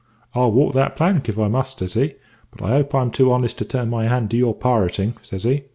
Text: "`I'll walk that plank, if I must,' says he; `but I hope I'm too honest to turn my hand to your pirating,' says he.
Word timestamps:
"`I'll 0.33 0.51
walk 0.51 0.73
that 0.73 0.95
plank, 0.95 1.29
if 1.29 1.37
I 1.37 1.47
must,' 1.47 1.77
says 1.77 1.93
he; 1.93 2.15
`but 2.57 2.65
I 2.65 2.69
hope 2.69 2.95
I'm 2.95 3.11
too 3.11 3.31
honest 3.31 3.59
to 3.59 3.65
turn 3.65 3.91
my 3.91 4.07
hand 4.07 4.31
to 4.31 4.37
your 4.37 4.55
pirating,' 4.55 5.13
says 5.21 5.43
he. 5.43 5.65